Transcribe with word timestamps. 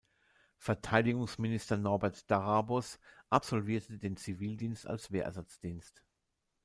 Verteidigungsminister 0.57 1.77
Norbert 1.77 2.31
Darabos 2.31 2.99
absolvierte 3.29 3.99
den 3.99 4.17
Zivildienst 4.17 4.87
als 4.87 5.11
Wehrersatzdienst. 5.11 6.03